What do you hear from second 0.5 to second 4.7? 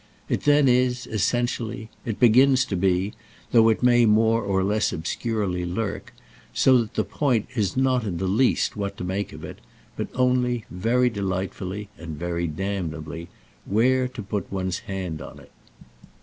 is, essentially—it begins to be, though it may more or